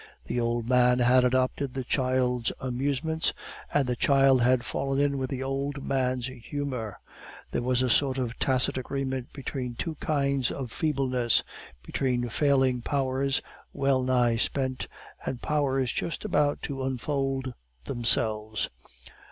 The 0.25 0.39
old 0.39 0.67
man 0.67 0.97
had 0.97 1.23
adopted 1.23 1.75
the 1.75 1.83
child's 1.83 2.51
amusements, 2.59 3.33
and 3.71 3.85
the 3.87 3.95
child 3.95 4.41
had 4.41 4.65
fallen 4.65 4.99
in 4.99 5.19
with 5.19 5.29
the 5.29 5.43
old 5.43 5.87
man's 5.87 6.25
humor; 6.25 6.97
there 7.51 7.61
was 7.61 7.83
a 7.83 7.89
sort 7.91 8.17
of 8.17 8.39
tacit 8.39 8.79
agreement 8.79 9.31
between 9.31 9.75
two 9.75 9.93
kinds 10.01 10.49
of 10.49 10.71
feebleness, 10.71 11.43
between 11.83 12.29
failing 12.29 12.81
powers 12.81 13.43
well 13.73 14.01
nigh 14.01 14.37
spent 14.37 14.87
and 15.23 15.43
powers 15.43 15.91
just 15.93 16.25
about 16.25 16.63
to 16.63 16.81
unfold 16.81 17.53
themselves. 17.85 18.69